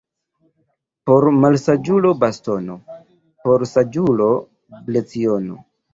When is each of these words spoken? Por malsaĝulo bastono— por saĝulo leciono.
Por 1.09 1.27
malsaĝulo 1.43 2.13
bastono— 2.23 2.77
por 3.45 3.67
saĝulo 3.73 4.31
leciono. 4.97 5.61